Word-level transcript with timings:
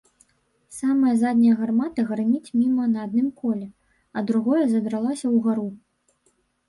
Самая 0.77 1.11
задняя 1.23 1.57
гармата 1.59 2.05
грыміць 2.11 2.53
міма 2.61 2.83
на 2.93 2.99
адным 3.09 3.29
коле, 3.43 3.67
а 4.17 4.25
другое 4.31 4.63
задралася 4.73 5.27
ўгару. 5.35 5.67